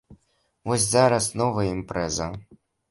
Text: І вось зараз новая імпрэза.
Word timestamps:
І 0.11 0.71
вось 0.71 0.87
зараз 0.95 1.31
новая 1.43 1.69
імпрэза. 1.77 2.33